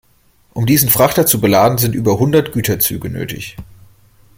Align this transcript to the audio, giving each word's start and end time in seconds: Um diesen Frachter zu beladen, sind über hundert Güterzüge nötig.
Um 0.53 0.65
diesen 0.65 0.89
Frachter 0.89 1.27
zu 1.27 1.39
beladen, 1.39 1.77
sind 1.77 1.93
über 1.93 2.17
hundert 2.17 2.53
Güterzüge 2.53 3.11
nötig. 3.11 3.55